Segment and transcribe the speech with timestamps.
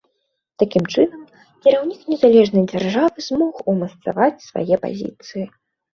[0.61, 1.19] Такім чынам,
[1.67, 5.45] кіраўнік незалежнай дзяржавы змог умацаваць свае пазіцыі.